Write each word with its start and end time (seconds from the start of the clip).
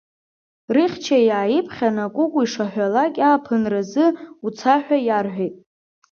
Рыхьча 0.75 1.17
иааиԥхьан 1.27 1.97
акәукәу 2.05 2.43
ишаҳәалак 2.45 3.15
ааԥынразы 3.27 4.05
уца 4.45 4.75
ҳәа 4.83 4.97
иарҳәеит. 5.07 5.55